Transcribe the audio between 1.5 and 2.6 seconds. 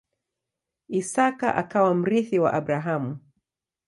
akawa mrithi wa